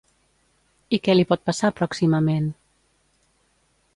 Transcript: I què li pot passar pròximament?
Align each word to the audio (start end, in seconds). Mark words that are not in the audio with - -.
I 0.97 0.99
què 1.07 1.15
li 1.15 1.25
pot 1.33 1.43
passar 1.51 1.71
pròximament? 1.81 2.49